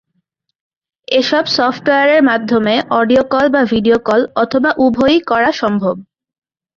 [1.07, 5.95] এসব সফটওয়্যারের মাধ্যমে অডিও কল বা ভিডিও কল অথবা উভয়ই করা সম্ভব।